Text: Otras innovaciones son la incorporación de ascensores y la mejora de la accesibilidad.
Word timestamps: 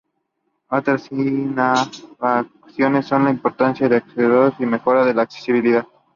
Otras 0.69 1.11
innovaciones 1.11 3.05
son 3.05 3.25
la 3.25 3.29
incorporación 3.29 3.87
de 3.91 3.97
ascensores 3.97 4.53
y 4.57 4.63
la 4.63 4.69
mejora 4.71 5.05
de 5.05 5.13
la 5.13 5.21
accesibilidad. 5.21 5.85